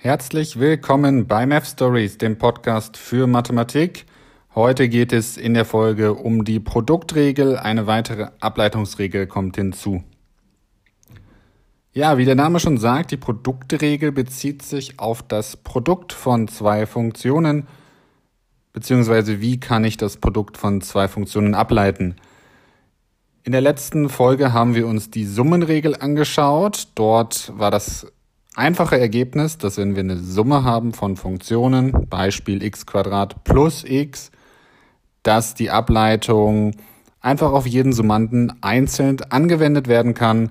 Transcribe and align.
Herzlich 0.00 0.60
willkommen 0.60 1.26
bei 1.26 1.44
Math 1.44 1.66
Stories, 1.66 2.18
dem 2.18 2.38
Podcast 2.38 2.96
für 2.96 3.26
Mathematik. 3.26 4.06
Heute 4.54 4.88
geht 4.88 5.12
es 5.12 5.36
in 5.36 5.54
der 5.54 5.64
Folge 5.64 6.14
um 6.14 6.44
die 6.44 6.60
Produktregel. 6.60 7.56
Eine 7.56 7.88
weitere 7.88 8.28
Ableitungsregel 8.38 9.26
kommt 9.26 9.56
hinzu. 9.56 10.04
Ja, 11.92 12.16
wie 12.16 12.24
der 12.24 12.36
Name 12.36 12.60
schon 12.60 12.78
sagt, 12.78 13.10
die 13.10 13.16
Produktregel 13.16 14.12
bezieht 14.12 14.62
sich 14.62 15.00
auf 15.00 15.24
das 15.24 15.56
Produkt 15.56 16.12
von 16.12 16.46
zwei 16.46 16.86
Funktionen, 16.86 17.66
beziehungsweise 18.72 19.40
wie 19.40 19.58
kann 19.58 19.82
ich 19.82 19.96
das 19.96 20.18
Produkt 20.18 20.58
von 20.58 20.80
zwei 20.80 21.08
Funktionen 21.08 21.56
ableiten. 21.56 22.14
In 23.42 23.50
der 23.50 23.62
letzten 23.62 24.08
Folge 24.08 24.52
haben 24.52 24.76
wir 24.76 24.86
uns 24.86 25.10
die 25.10 25.24
Summenregel 25.24 25.96
angeschaut. 25.96 26.86
Dort 26.94 27.52
war 27.58 27.72
das 27.72 28.06
einfache 28.58 28.98
Ergebnis, 28.98 29.56
dass 29.56 29.78
wenn 29.78 29.94
wir 29.94 30.00
eine 30.00 30.18
Summe 30.18 30.64
haben 30.64 30.92
von 30.92 31.16
Funktionen, 31.16 32.08
Beispiel 32.08 32.62
x 32.62 32.84
plus 33.44 33.84
x, 33.84 34.32
dass 35.22 35.54
die 35.54 35.70
Ableitung 35.70 36.72
einfach 37.20 37.52
auf 37.52 37.66
jeden 37.66 37.92
Summanden 37.92 38.52
einzeln 38.60 39.18
angewendet 39.30 39.86
werden 39.86 40.14
kann 40.14 40.50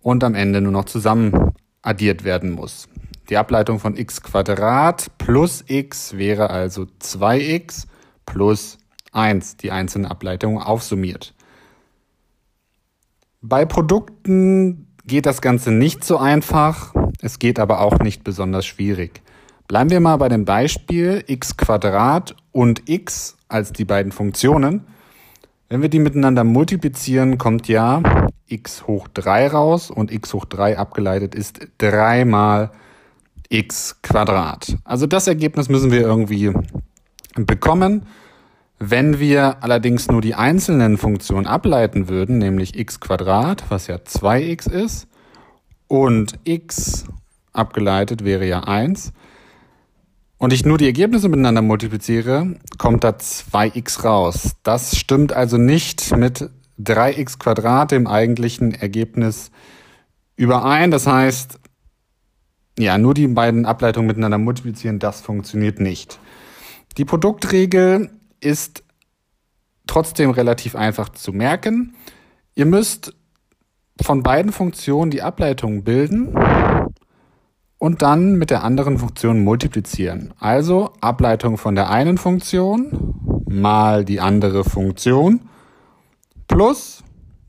und 0.00 0.22
am 0.22 0.34
Ende 0.34 0.60
nur 0.60 0.72
noch 0.72 0.84
zusammen 0.84 1.52
addiert 1.82 2.22
werden 2.22 2.52
muss. 2.52 2.88
Die 3.28 3.36
Ableitung 3.36 3.80
von 3.80 3.96
x 3.96 4.22
plus 5.18 5.64
x 5.66 6.16
wäre 6.16 6.50
also 6.50 6.86
2x 7.00 7.86
plus 8.24 8.78
1, 9.12 9.56
die 9.56 9.72
einzelnen 9.72 10.06
Ableitungen 10.06 10.62
aufsummiert. 10.62 11.34
Bei 13.40 13.64
Produkten 13.64 14.85
geht 15.06 15.26
das 15.26 15.40
Ganze 15.40 15.70
nicht 15.70 16.04
so 16.04 16.18
einfach. 16.18 16.94
Es 17.20 17.38
geht 17.38 17.58
aber 17.58 17.80
auch 17.80 17.98
nicht 18.00 18.24
besonders 18.24 18.66
schwierig. 18.66 19.22
Bleiben 19.68 19.90
wir 19.90 20.00
mal 20.00 20.16
bei 20.16 20.28
dem 20.28 20.44
Beispiel 20.44 21.24
x 21.26 21.54
und 22.52 22.88
x 22.88 23.36
als 23.48 23.72
die 23.72 23.84
beiden 23.84 24.12
Funktionen. 24.12 24.84
Wenn 25.68 25.82
wir 25.82 25.88
die 25.88 25.98
miteinander 25.98 26.44
multiplizieren, 26.44 27.38
kommt 27.38 27.66
ja 27.66 28.02
x 28.46 28.86
hoch 28.86 29.08
3 29.08 29.48
raus 29.48 29.90
und 29.90 30.12
x 30.12 30.32
hoch 30.32 30.44
3 30.44 30.78
abgeleitet 30.78 31.34
ist 31.34 31.66
3 31.78 32.24
mal 32.24 32.70
x. 33.48 33.96
Also 34.84 35.06
das 35.06 35.26
Ergebnis 35.26 35.68
müssen 35.68 35.90
wir 35.90 36.00
irgendwie 36.00 36.52
bekommen. 37.34 38.06
Wenn 38.78 39.18
wir 39.18 39.62
allerdings 39.62 40.08
nur 40.08 40.20
die 40.20 40.34
einzelnen 40.34 40.98
Funktionen 40.98 41.46
ableiten 41.46 42.08
würden, 42.08 42.38
nämlich 42.38 42.78
x 42.78 43.00
was 43.68 43.86
ja 43.86 43.96
2x 43.96 44.70
ist, 44.70 45.08
und 45.88 46.38
x 46.44 47.04
abgeleitet 47.52 48.24
wäre 48.24 48.46
ja 48.46 48.60
1 48.64 49.12
und 50.38 50.52
ich 50.52 50.66
nur 50.66 50.78
die 50.78 50.86
Ergebnisse 50.86 51.28
miteinander 51.28 51.62
multipliziere, 51.62 52.56
kommt 52.76 53.04
da 53.04 53.10
2x 53.10 54.02
raus. 54.02 54.56
Das 54.62 54.96
stimmt 54.96 55.32
also 55.32 55.56
nicht 55.56 56.14
mit 56.16 56.50
3x 56.80 57.38
Quadrat, 57.38 57.92
dem 57.92 58.06
eigentlichen 58.06 58.74
Ergebnis, 58.74 59.50
überein. 60.36 60.90
Das 60.90 61.06
heißt, 61.06 61.58
ja, 62.78 62.98
nur 62.98 63.14
die 63.14 63.28
beiden 63.28 63.64
Ableitungen 63.64 64.06
miteinander 64.06 64.38
multiplizieren, 64.38 64.98
das 64.98 65.22
funktioniert 65.22 65.80
nicht. 65.80 66.18
Die 66.98 67.06
Produktregel 67.06 68.10
ist 68.40 68.84
trotzdem 69.86 70.30
relativ 70.30 70.74
einfach 70.74 71.08
zu 71.10 71.32
merken. 71.32 71.94
Ihr 72.54 72.66
müsst 72.66 73.14
von 74.00 74.22
beiden 74.22 74.52
Funktionen 74.52 75.10
die 75.10 75.22
Ableitung 75.22 75.84
bilden 75.84 76.34
und 77.78 78.02
dann 78.02 78.36
mit 78.36 78.50
der 78.50 78.64
anderen 78.64 78.98
Funktion 78.98 79.44
multiplizieren. 79.44 80.34
Also 80.38 80.92
Ableitung 81.00 81.58
von 81.58 81.74
der 81.74 81.90
einen 81.90 82.18
Funktion 82.18 83.44
mal 83.48 84.04
die 84.04 84.20
andere 84.20 84.64
Funktion 84.64 85.48
plus 86.48 87.02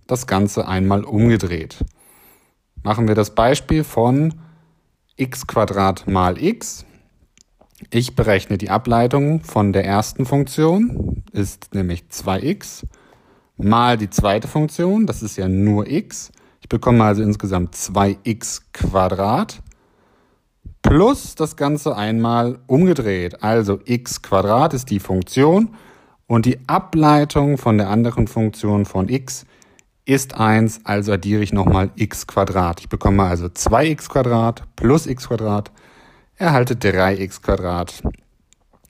das 0.06 0.28
Ganze 0.28 0.68
einmal 0.68 1.04
umgedreht. 1.04 1.84
Machen 2.84 3.08
wir 3.08 3.16
das 3.16 3.36
Beispiel 3.36 3.84
von 3.84 4.36
x 5.18 5.44
mal 6.06 6.42
x. 6.42 6.86
Ich 7.92 8.16
berechne 8.16 8.58
die 8.58 8.72
Ableitung 8.72 9.42
von 9.42 9.72
der 9.72 9.86
ersten 9.86 10.26
Funktion, 10.26 11.24
ist 11.32 11.76
nämlich 11.76 12.06
2x, 12.12 12.84
mal 13.56 13.98
die 13.98 14.10
zweite 14.10 14.48
Funktion, 14.48 15.06
das 15.06 15.22
ist 15.22 15.38
ja 15.38 15.48
nur 15.48 15.88
x. 15.88 16.32
Ich 16.62 16.70
bekomme 16.70 17.04
also 17.04 17.22
insgesamt 17.22 17.76
2x 17.76 18.62
Quadrat 18.74 19.62
plus 20.82 21.36
das 21.36 21.56
Ganze 21.56 21.96
einmal 21.96 22.60
umgedreht. 22.66 23.44
Also 23.44 23.80
x 23.86 24.24
Quadrat 24.24 24.74
ist 24.74 24.90
die 24.90 25.00
Funktion 25.00 25.76
und 26.26 26.48
die 26.48 26.58
Ableitung 26.68 27.60
von 27.60 27.78
der 27.78 27.90
anderen 27.90 28.28
Funktion 28.28 28.86
von 28.86 29.08
x 29.08 29.46
ist 30.06 30.36
1, 30.36 30.82
also 30.84 31.12
addiere 31.14 31.44
ich 31.44 31.54
nochmal 31.54 31.92
x 31.96 32.26
Quadrat. 32.26 32.80
Ich 32.80 32.90
bekomme 32.90 33.24
also 33.24 33.46
2x 33.46 34.10
Quadrat 34.10 34.64
plus 34.76 35.06
x 35.06 35.28
Quadrat, 35.28 35.72
erhalte 36.38 36.76
3x 36.76 37.42
Quadrat. 37.42 38.04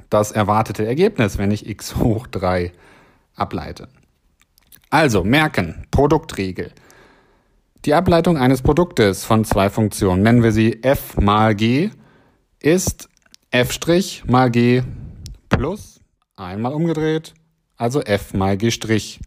Das 0.09 0.31
erwartete 0.31 0.85
Ergebnis, 0.85 1.37
wenn 1.37 1.51
ich 1.51 1.67
x 1.67 1.95
hoch 1.95 2.27
3 2.27 2.71
ableite. 3.35 3.87
Also 4.89 5.23
merken, 5.23 5.85
Produktregel. 5.91 6.71
Die 7.85 7.93
Ableitung 7.93 8.37
eines 8.37 8.61
Produktes 8.61 9.23
von 9.23 9.45
zwei 9.45 9.69
Funktionen, 9.69 10.23
nennen 10.23 10.43
wir 10.43 10.51
sie 10.51 10.83
f 10.83 11.17
mal 11.17 11.55
g, 11.55 11.89
ist 12.59 13.09
f' 13.51 14.25
mal 14.25 14.49
g 14.49 14.83
plus 15.49 15.99
einmal 16.35 16.73
umgedreht, 16.73 17.33
also 17.77 18.01
f 18.01 18.33
mal 18.33 18.57
g'. 18.57 18.67
Es 18.67 19.19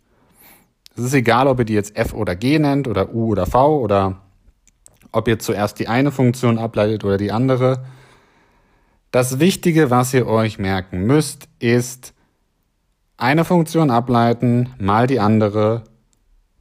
ist 0.96 1.14
egal, 1.14 1.46
ob 1.46 1.58
ihr 1.60 1.64
die 1.64 1.74
jetzt 1.74 1.96
f 1.96 2.12
oder 2.12 2.36
g 2.36 2.58
nennt 2.58 2.88
oder 2.88 3.14
u 3.14 3.30
oder 3.30 3.46
v 3.46 3.80
oder 3.80 4.20
ob 5.12 5.28
ihr 5.28 5.38
zuerst 5.38 5.78
die 5.78 5.88
eine 5.88 6.10
Funktion 6.10 6.58
ableitet 6.58 7.04
oder 7.04 7.16
die 7.16 7.32
andere. 7.32 7.84
Das 9.10 9.40
Wichtige, 9.40 9.90
was 9.90 10.14
ihr 10.14 10.28
euch 10.28 10.60
merken 10.60 11.02
müsst, 11.02 11.48
ist 11.58 12.14
eine 13.16 13.44
Funktion 13.44 13.90
ableiten 13.90 14.70
mal 14.78 15.08
die 15.08 15.18
andere 15.18 15.82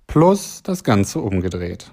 plus 0.08 0.64
das 0.64 0.84
Ganze 0.84 1.20
umgedreht. 1.20 1.92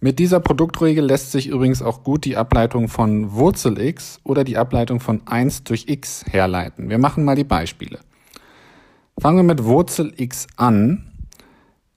Mit 0.00 0.18
dieser 0.18 0.40
Produktregel 0.40 1.04
lässt 1.04 1.30
sich 1.30 1.46
übrigens 1.46 1.80
auch 1.80 2.02
gut 2.02 2.24
die 2.24 2.36
Ableitung 2.36 2.88
von 2.88 3.32
Wurzel 3.32 3.78
x 3.80 4.18
oder 4.24 4.42
die 4.42 4.56
Ableitung 4.56 4.98
von 4.98 5.26
1 5.26 5.62
durch 5.62 5.84
x 5.88 6.24
herleiten. 6.28 6.88
Wir 6.88 6.98
machen 6.98 7.22
mal 7.22 7.36
die 7.36 7.44
Beispiele. 7.44 8.00
Fangen 9.20 9.36
wir 9.36 9.42
mit 9.44 9.62
Wurzel 9.62 10.12
x 10.16 10.48
an. 10.56 11.12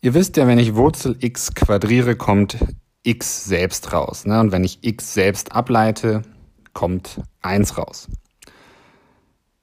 Ihr 0.01 0.13
wisst 0.13 0.37
ja, 0.37 0.45
wenn 0.45 0.59
ich 0.59 0.75
Wurzel 0.75 1.15
x 1.19 1.55
quadriere, 1.55 2.15
kommt 2.15 2.57
x 3.03 3.45
selbst 3.45 3.93
raus. 3.93 4.25
Ne? 4.25 4.39
Und 4.39 4.51
wenn 4.51 4.63
ich 4.63 4.79
x 4.81 5.13
selbst 5.13 5.51
ableite, 5.51 6.23
kommt 6.73 7.21
1 7.41 7.77
raus. 7.77 8.07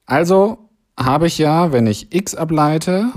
Also 0.05 0.69
habe 0.97 1.27
ich 1.27 1.37
ja, 1.37 1.71
wenn 1.71 1.87
ich 1.87 2.13
x 2.13 2.35
ableite 2.35 3.11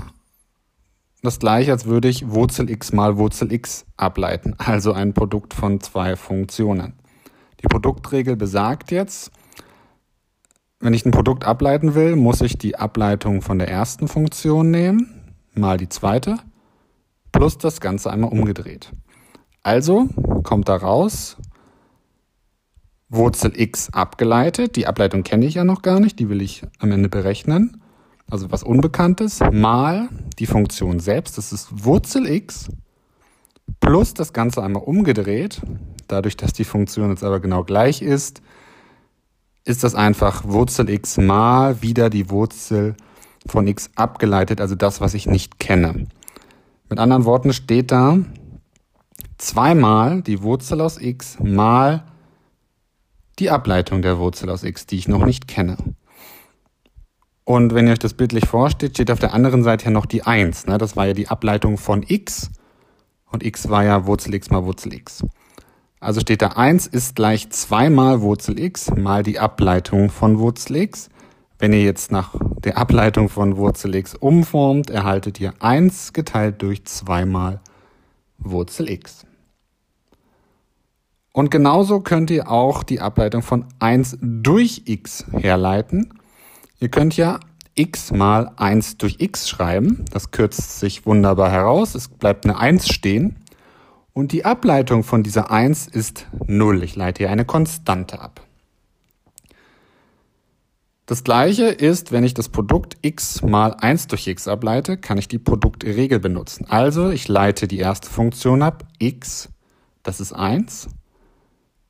das 1.21 1.39
gleiche, 1.39 1.71
als 1.71 1.85
würde 1.85 2.07
ich 2.07 2.29
Wurzel 2.29 2.69
x 2.69 2.93
mal 2.93 3.17
Wurzel 3.17 3.51
x 3.51 3.85
ableiten, 3.97 4.53
also 4.57 4.93
ein 4.93 5.13
Produkt 5.13 5.53
von 5.53 5.81
zwei 5.81 6.15
Funktionen. 6.15 6.93
Die 7.61 7.67
Produktregel 7.67 8.35
besagt 8.35 8.91
jetzt, 8.91 9.31
wenn 10.79 10.93
ich 10.93 11.05
ein 11.05 11.11
Produkt 11.11 11.45
ableiten 11.45 11.95
will, 11.95 12.15
muss 12.15 12.41
ich 12.41 12.57
die 12.57 12.75
Ableitung 12.75 13.41
von 13.41 13.57
der 13.57 13.69
ersten 13.69 14.07
Funktion 14.07 14.69
nehmen, 14.69 15.33
mal 15.55 15.77
die 15.77 15.89
zweite, 15.89 16.37
plus 17.31 17.57
das 17.57 17.81
Ganze 17.81 18.11
einmal 18.11 18.31
umgedreht. 18.31 18.91
Also 19.65 20.07
kommt 20.43 20.69
da 20.69 20.75
raus, 20.75 21.37
Wurzel 23.09 23.51
x 23.59 23.89
abgeleitet, 23.91 24.75
die 24.75 24.87
Ableitung 24.87 25.23
kenne 25.23 25.45
ich 25.45 25.55
ja 25.55 25.63
noch 25.63 25.81
gar 25.81 25.99
nicht, 25.99 26.19
die 26.19 26.29
will 26.29 26.41
ich 26.41 26.63
am 26.79 26.91
Ende 26.91 27.09
berechnen 27.09 27.81
also 28.29 28.51
was 28.51 28.63
Unbekanntes, 28.63 29.39
mal 29.51 30.09
die 30.39 30.47
Funktion 30.47 30.99
selbst, 30.99 31.37
das 31.37 31.53
ist 31.53 31.85
Wurzel 31.85 32.27
x, 32.27 32.69
plus 33.79 34.13
das 34.13 34.33
Ganze 34.33 34.63
einmal 34.63 34.83
umgedreht. 34.83 35.61
Dadurch, 36.07 36.37
dass 36.37 36.53
die 36.53 36.63
Funktion 36.63 37.09
jetzt 37.09 37.23
aber 37.23 37.39
genau 37.39 37.63
gleich 37.63 38.01
ist, 38.01 38.41
ist 39.63 39.83
das 39.83 39.95
einfach 39.95 40.43
Wurzel 40.45 40.89
x 40.89 41.17
mal 41.17 41.81
wieder 41.81 42.09
die 42.09 42.29
Wurzel 42.29 42.95
von 43.47 43.67
x 43.67 43.89
abgeleitet, 43.95 44.61
also 44.61 44.75
das, 44.75 45.01
was 45.01 45.13
ich 45.13 45.27
nicht 45.27 45.59
kenne. 45.59 46.07
Mit 46.89 46.99
anderen 46.99 47.25
Worten 47.25 47.53
steht 47.53 47.91
da 47.91 48.19
zweimal 49.37 50.21
die 50.21 50.41
Wurzel 50.41 50.81
aus 50.81 50.99
x 50.99 51.37
mal 51.39 52.03
die 53.39 53.49
Ableitung 53.49 54.01
der 54.01 54.17
Wurzel 54.17 54.49
aus 54.49 54.63
x, 54.63 54.85
die 54.85 54.97
ich 54.97 55.07
noch 55.07 55.25
nicht 55.25 55.47
kenne. 55.47 55.77
Und 57.43 57.75
wenn 57.75 57.85
ihr 57.85 57.93
euch 57.93 57.99
das 57.99 58.15
bildlich 58.15 58.47
vorstellt, 58.47 58.93
steht 58.93 59.11
auf 59.11 59.19
der 59.19 59.33
anderen 59.33 59.63
Seite 59.63 59.85
ja 59.85 59.91
noch 59.91 60.07
die 60.07 60.23
1. 60.23 60.65
Ne? 60.65 60.77
Das 60.77 60.95
war 60.95 61.05
ja 61.05 61.13
die 61.13 61.27
Ableitung 61.27 61.77
von 61.77 62.03
x. 62.07 62.49
Und 63.31 63.45
x 63.45 63.69
war 63.69 63.83
ja 63.83 64.07
Wurzel 64.07 64.33
x 64.33 64.49
mal 64.49 64.63
Wurzel 64.65 64.93
x. 64.93 65.23
Also 65.99 66.21
steht 66.21 66.41
da 66.41 66.49
1 66.49 66.87
ist 66.87 67.15
gleich 67.15 67.49
2 67.49 67.89
mal 67.89 68.21
Wurzel 68.21 68.59
x 68.59 68.91
mal 68.95 69.21
die 69.21 69.39
Ableitung 69.39 70.09
von 70.09 70.39
Wurzel 70.39 70.77
x. 70.77 71.09
Wenn 71.59 71.71
ihr 71.71 71.83
jetzt 71.83 72.11
nach 72.11 72.35
der 72.63 72.77
Ableitung 72.77 73.29
von 73.29 73.57
Wurzel 73.57 73.95
x 73.95 74.15
umformt, 74.15 74.89
erhaltet 74.89 75.39
ihr 75.39 75.53
1 75.59 76.13
geteilt 76.13 76.61
durch 76.61 76.83
2 76.83 77.25
mal 77.25 77.61
Wurzel 78.37 78.89
x. 78.89 79.25
Und 81.31 81.51
genauso 81.51 81.99
könnt 81.99 82.29
ihr 82.31 82.49
auch 82.49 82.83
die 82.83 83.01
Ableitung 83.01 83.41
von 83.41 83.65
1 83.79 84.19
durch 84.21 84.83
x 84.85 85.25
herleiten. 85.31 86.13
Ihr 86.79 86.89
könnt 86.89 87.17
ja 87.17 87.39
x 87.73 88.11
mal 88.11 88.51
1 88.55 88.97
durch 88.97 89.17
x 89.19 89.49
schreiben. 89.49 90.05
Das 90.11 90.31
kürzt 90.31 90.79
sich 90.79 91.05
wunderbar 91.05 91.51
heraus. 91.51 91.93
Es 91.93 92.07
bleibt 92.07 92.45
eine 92.45 92.57
1 92.57 92.87
stehen. 92.87 93.35
Und 94.13 94.31
die 94.31 94.45
Ableitung 94.45 95.03
von 95.03 95.23
dieser 95.23 95.51
1 95.51 95.87
ist 95.87 96.27
0. 96.47 96.83
Ich 96.83 96.95
leite 96.95 97.23
hier 97.23 97.31
eine 97.31 97.43
Konstante 97.43 98.21
ab. 98.21 98.44
Das 101.07 101.23
gleiche 101.23 101.65
ist, 101.65 102.11
wenn 102.11 102.23
ich 102.23 102.33
das 102.33 102.49
Produkt 102.49 102.97
x 103.03 103.43
mal 103.43 103.75
1 103.75 104.07
durch 104.07 104.25
x 104.25 104.47
ableite, 104.47 104.97
kann 104.97 105.19
ich 105.19 105.27
die 105.27 105.37
Produktregel 105.37 106.19
benutzen. 106.19 106.65
Also 106.67 107.11
ich 107.11 107.27
leite 107.27 107.67
die 107.67 107.77
erste 107.77 108.09
Funktion 108.09 108.63
ab, 108.63 108.87
x, 108.97 109.49
das 110.01 110.19
ist 110.19 110.33
1, 110.33 110.87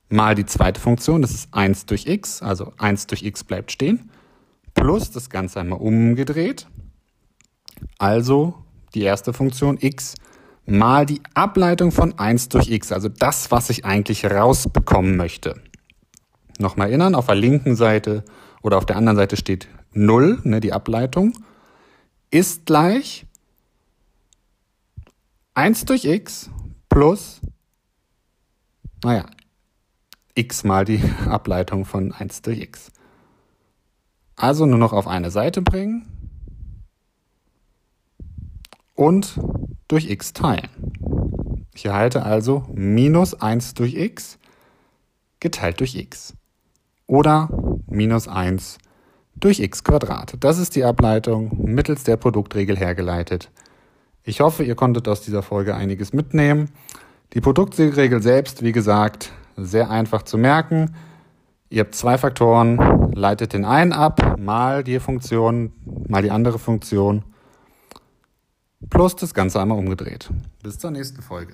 mal 0.09 0.35
die 0.35 0.45
zweite 0.45 0.81
Funktion, 0.81 1.21
das 1.21 1.31
ist 1.31 1.53
1 1.53 1.85
durch 1.85 2.07
x, 2.07 2.41
also 2.41 2.73
1 2.77 3.07
durch 3.07 3.23
x 3.23 3.45
bleibt 3.45 3.71
stehen, 3.71 4.11
plus 4.73 5.11
das 5.11 5.29
Ganze 5.29 5.61
einmal 5.61 5.79
umgedreht, 5.79 6.67
also 7.97 8.55
die 8.93 9.03
erste 9.03 9.31
Funktion 9.31 9.77
x 9.79 10.15
mal 10.65 11.05
die 11.05 11.21
Ableitung 11.33 11.93
von 11.93 12.19
1 12.19 12.49
durch 12.49 12.69
x, 12.69 12.91
also 12.91 13.07
das, 13.07 13.49
was 13.49 13.69
ich 13.69 13.85
eigentlich 13.85 14.25
rausbekommen 14.25 15.15
möchte. 15.15 15.61
Nochmal 16.59 16.89
erinnern, 16.89 17.15
auf 17.15 17.27
der 17.27 17.35
linken 17.35 17.77
Seite 17.77 18.25
oder 18.65 18.79
auf 18.79 18.87
der 18.87 18.95
anderen 18.95 19.15
Seite 19.15 19.37
steht 19.37 19.67
0, 19.91 20.39
ne, 20.43 20.59
die 20.59 20.73
Ableitung, 20.73 21.37
ist 22.31 22.65
gleich 22.65 23.27
1 25.53 25.85
durch 25.85 26.05
x 26.05 26.49
plus, 26.89 27.41
naja, 29.03 29.27
x 30.33 30.63
mal 30.63 30.83
die 30.83 30.99
Ableitung 31.27 31.85
von 31.85 32.11
1 32.11 32.41
durch 32.41 32.59
x. 32.59 32.91
Also 34.35 34.65
nur 34.65 34.79
noch 34.79 34.93
auf 34.93 35.05
eine 35.05 35.29
Seite 35.29 35.61
bringen 35.61 36.07
und 38.95 39.39
durch 39.87 40.09
x 40.09 40.33
teilen. 40.33 40.71
Ich 41.75 41.85
erhalte 41.85 42.23
also 42.23 42.65
minus 42.73 43.35
1 43.35 43.75
durch 43.75 43.93
x 43.93 44.39
geteilt 45.39 45.79
durch 45.79 45.93
x. 45.93 46.33
Oder 47.05 47.49
minus 47.87 48.27
1 48.27 48.77
durch 49.35 49.59
x. 49.59 49.83
Das 50.39 50.57
ist 50.57 50.75
die 50.75 50.83
Ableitung 50.83 51.51
mittels 51.63 52.03
der 52.03 52.17
Produktregel 52.17 52.77
hergeleitet. 52.77 53.51
Ich 54.23 54.39
hoffe, 54.41 54.63
ihr 54.63 54.75
konntet 54.75 55.07
aus 55.07 55.21
dieser 55.21 55.43
Folge 55.43 55.75
einiges 55.75 56.13
mitnehmen. 56.13 56.69
Die 57.33 57.41
Produktregel 57.41 58.21
selbst, 58.21 58.63
wie 58.63 58.71
gesagt, 58.71 59.31
sehr 59.57 59.89
einfach 59.89 60.23
zu 60.23 60.37
merken. 60.37 60.95
Ihr 61.69 61.81
habt 61.81 61.95
zwei 61.95 62.17
Faktoren, 62.17 63.11
leitet 63.13 63.53
den 63.53 63.65
einen 63.65 63.91
ab, 63.91 64.39
mal 64.39 64.83
die 64.83 64.99
Funktion, 64.99 65.73
mal 66.07 66.21
die 66.21 66.31
andere 66.31 66.59
Funktion 66.59 67.23
plus 68.89 69.15
das 69.15 69.33
Ganze 69.33 69.61
einmal 69.61 69.77
umgedreht. 69.77 70.29
Bis 70.63 70.77
zur 70.77 70.91
nächsten 70.91 71.21
Folge. 71.21 71.53